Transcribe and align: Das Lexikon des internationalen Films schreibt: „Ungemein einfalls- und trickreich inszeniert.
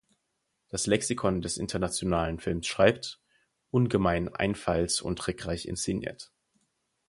Das 0.69 0.87
Lexikon 0.87 1.43
des 1.43 1.57
internationalen 1.57 2.39
Films 2.39 2.65
schreibt: 2.65 3.21
„Ungemein 3.69 4.29
einfalls- 4.35 4.99
und 4.99 5.19
trickreich 5.19 5.67
inszeniert. 5.67 6.31